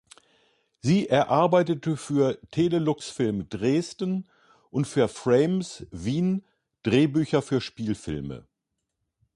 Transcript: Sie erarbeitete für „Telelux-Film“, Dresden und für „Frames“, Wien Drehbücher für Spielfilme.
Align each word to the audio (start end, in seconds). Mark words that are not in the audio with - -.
Sie 0.79 1.09
erarbeitete 1.09 1.95
für 1.95 2.39
„Telelux-Film“, 2.49 3.49
Dresden 3.49 4.27
und 4.71 4.87
für 4.87 5.07
„Frames“, 5.07 5.85
Wien 5.91 6.43
Drehbücher 6.81 7.43
für 7.43 7.61
Spielfilme. 7.61 8.47